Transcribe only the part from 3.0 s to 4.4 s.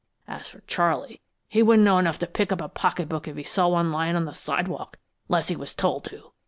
book if he saw one lyin' on the